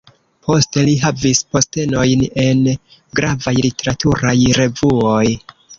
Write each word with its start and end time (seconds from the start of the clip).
Poste 0.45 0.85
li 0.87 0.95
havis 1.01 1.41
postenojn 1.57 2.25
en 2.47 2.65
gravaj 3.21 3.57
literaturaj 3.69 4.39
revuoj. 4.63 5.25